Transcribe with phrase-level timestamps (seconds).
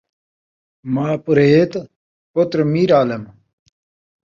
[0.93, 1.71] ماء پورہیئت،
[2.33, 3.23] پتر میر عالم